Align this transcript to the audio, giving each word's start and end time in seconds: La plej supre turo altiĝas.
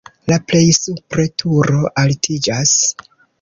La 0.29 0.37
plej 0.51 0.61
supre 0.77 1.25
turo 1.43 1.83
altiĝas. 2.05 2.75